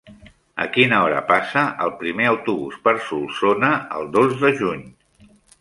[0.63, 4.87] A quina hora passa el primer autobús per Solsona el dos de juny?